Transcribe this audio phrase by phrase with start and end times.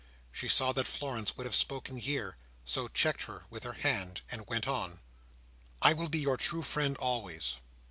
[0.31, 4.47] She saw that Florence would have spoken here, so checked her with her hand, and
[4.47, 4.99] went on.
[5.79, 7.57] "I will be your true friend always.